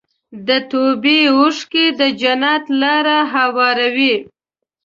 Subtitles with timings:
[0.47, 4.15] د توبې اوښکې د جنت لاره هواروي.